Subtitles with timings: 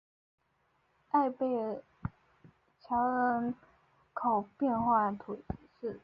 [1.11, 1.83] 埃贝尔
[2.81, 3.53] 桥人
[4.15, 5.39] 口变化图
[5.79, 5.99] 示